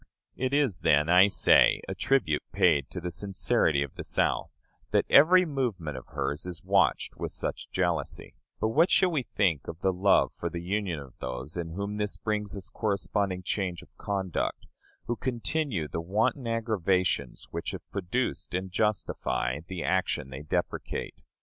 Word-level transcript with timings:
It 0.35 0.51
is, 0.51 0.79
then, 0.79 1.09
I 1.09 1.27
say, 1.27 1.79
a 1.87 1.93
tribute 1.93 2.41
paid 2.51 2.89
to 2.89 2.99
the 2.99 3.11
sincerity 3.11 3.83
of 3.83 3.93
the 3.93 4.03
South, 4.03 4.57
that 4.89 5.05
every 5.11 5.45
movement 5.45 5.95
of 5.95 6.07
hers 6.07 6.47
is 6.47 6.63
watched 6.63 7.17
with 7.17 7.29
such 7.31 7.69
jealousy; 7.69 8.33
but 8.59 8.69
what 8.69 8.89
shall 8.89 9.11
we 9.11 9.21
think 9.21 9.67
of 9.67 9.81
the 9.81 9.93
love 9.93 10.33
for 10.33 10.49
the 10.49 10.63
Union 10.63 10.97
of 10.99 11.19
those 11.19 11.55
in 11.55 11.73
whom 11.73 11.97
this 11.97 12.17
brings 12.17 12.55
us 12.57 12.67
corresponding 12.67 13.43
change 13.43 13.83
of 13.83 13.95
conduct, 13.95 14.65
who 15.05 15.15
continue 15.15 15.87
the 15.87 16.01
wanton 16.01 16.47
aggravations 16.47 17.45
which 17.51 17.69
have 17.69 17.87
produced 17.91 18.55
and 18.55 18.71
justify 18.71 19.59
the 19.67 19.83
action 19.83 20.31
they 20.31 20.41
deprecate? 20.41 21.13